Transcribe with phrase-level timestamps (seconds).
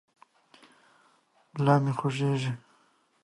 [1.55, 2.51] ملا مې خوږېږي.